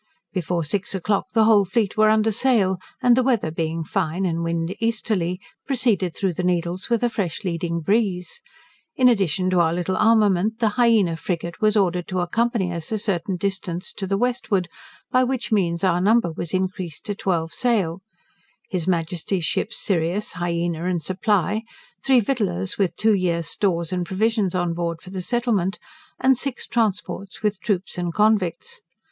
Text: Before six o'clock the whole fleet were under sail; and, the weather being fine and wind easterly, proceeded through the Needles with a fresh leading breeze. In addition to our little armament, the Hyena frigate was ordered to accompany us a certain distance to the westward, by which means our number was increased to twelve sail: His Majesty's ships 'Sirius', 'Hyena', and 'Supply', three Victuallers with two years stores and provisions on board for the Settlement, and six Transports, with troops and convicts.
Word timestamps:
Before 0.33 0.63
six 0.63 0.95
o'clock 0.95 1.27
the 1.33 1.43
whole 1.45 1.63
fleet 1.63 1.95
were 1.95 2.09
under 2.09 2.31
sail; 2.31 2.79
and, 3.03 3.15
the 3.15 3.21
weather 3.21 3.51
being 3.51 3.83
fine 3.83 4.25
and 4.25 4.43
wind 4.43 4.73
easterly, 4.79 5.39
proceeded 5.67 6.15
through 6.15 6.33
the 6.33 6.43
Needles 6.43 6.89
with 6.89 7.03
a 7.03 7.07
fresh 7.09 7.43
leading 7.43 7.81
breeze. 7.81 8.41
In 8.95 9.07
addition 9.07 9.51
to 9.51 9.59
our 9.59 9.71
little 9.71 9.95
armament, 9.95 10.57
the 10.57 10.69
Hyena 10.69 11.15
frigate 11.17 11.61
was 11.61 11.77
ordered 11.77 12.07
to 12.07 12.19
accompany 12.21 12.73
us 12.73 12.91
a 12.91 12.97
certain 12.97 13.35
distance 13.35 13.93
to 13.93 14.07
the 14.07 14.17
westward, 14.17 14.69
by 15.11 15.23
which 15.23 15.51
means 15.51 15.83
our 15.83 16.01
number 16.01 16.31
was 16.31 16.51
increased 16.51 17.05
to 17.05 17.13
twelve 17.13 17.53
sail: 17.53 18.01
His 18.71 18.87
Majesty's 18.87 19.45
ships 19.45 19.77
'Sirius', 19.77 20.31
'Hyena', 20.33 20.85
and 20.85 21.03
'Supply', 21.03 21.61
three 22.03 22.21
Victuallers 22.21 22.75
with 22.75 22.95
two 22.95 23.13
years 23.13 23.45
stores 23.45 23.93
and 23.93 24.03
provisions 24.03 24.55
on 24.55 24.73
board 24.73 24.99
for 24.99 25.11
the 25.11 25.21
Settlement, 25.21 25.77
and 26.19 26.35
six 26.35 26.65
Transports, 26.65 27.43
with 27.43 27.59
troops 27.59 27.99
and 27.99 28.11
convicts. 28.11 28.81